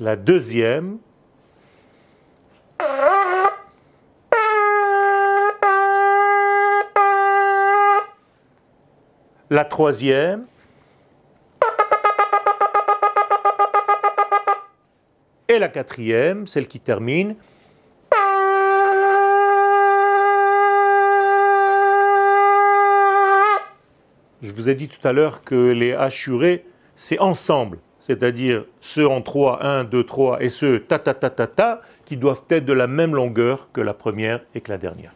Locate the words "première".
33.94-34.40